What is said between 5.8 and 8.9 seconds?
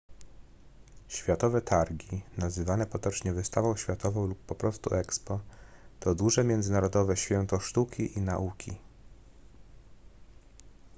to duże międzynarodowe święto sztuki i nauki